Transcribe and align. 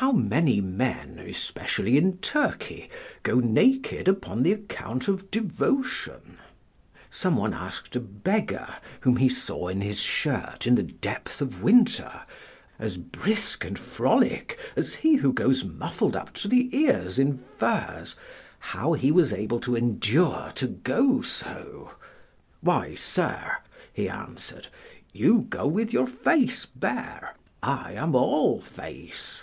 How 0.00 0.12
many 0.12 0.60
men, 0.60 1.18
especially 1.18 1.96
in 1.98 2.18
Turkey, 2.18 2.88
go 3.24 3.40
naked 3.40 4.06
upon 4.06 4.44
the 4.44 4.52
account 4.52 5.08
of 5.08 5.28
devotion? 5.28 6.38
Some 7.10 7.34
one 7.36 7.52
asked 7.52 7.96
a 7.96 8.00
beggar, 8.00 8.76
whom 9.00 9.16
he 9.16 9.28
saw 9.28 9.66
in 9.66 9.80
his 9.80 9.98
shirt 9.98 10.68
in 10.68 10.76
the 10.76 10.84
depth 10.84 11.40
of 11.40 11.64
winter, 11.64 12.12
as 12.78 12.96
brisk 12.96 13.64
and 13.64 13.76
frolic 13.76 14.56
as 14.76 14.94
he 14.94 15.16
who 15.16 15.32
goes 15.32 15.64
muffled 15.64 16.14
up 16.14 16.32
to 16.34 16.46
the 16.46 16.70
ears 16.76 17.18
in 17.18 17.38
furs, 17.56 18.14
how 18.60 18.92
he 18.92 19.10
was 19.10 19.32
able 19.32 19.58
to 19.58 19.74
endure 19.74 20.52
to 20.54 20.68
go 20.68 21.22
so? 21.22 21.90
"Why, 22.60 22.94
sir," 22.94 23.50
he 23.92 24.08
answered, 24.08 24.68
"you 25.12 25.40
go 25.50 25.66
with 25.66 25.92
your 25.92 26.06
face 26.06 26.66
bare: 26.66 27.34
I 27.64 27.94
am 27.94 28.14
all 28.14 28.60
face." 28.60 29.42